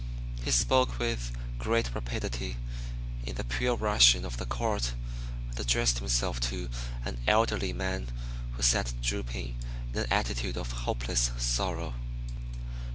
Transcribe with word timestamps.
He 0.43 0.49
spoke 0.49 0.97
with 0.97 1.31
great 1.59 1.93
rapidity, 1.93 2.57
in 3.23 3.35
the 3.35 3.43
pure 3.43 3.75
Russian 3.75 4.25
of 4.25 4.37
the 4.37 4.47
Court, 4.47 4.93
and 5.51 5.59
addressed 5.59 5.99
himself 5.99 6.39
to 6.49 6.69
an 7.05 7.19
elderly 7.27 7.71
man 7.71 8.07
who 8.53 8.63
sat 8.63 8.93
drooping 9.03 9.55
in 9.93 9.99
an 9.99 10.07
attitude 10.09 10.57
of 10.57 10.71
hopeless 10.71 11.29
sorrow. 11.37 11.93